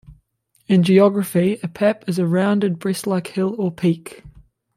[0.65, 4.23] In geography a pap is a rounded, breast-like hill or peak.